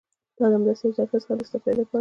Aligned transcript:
دا 0.37 0.45
د 0.49 0.53
همداسې 0.55 0.81
یو 0.85 0.95
ظرفیت 0.97 1.21
څخه 1.23 1.35
د 1.37 1.41
استفادې 1.45 1.75
لپاره 1.79 1.87
و. 1.87 1.89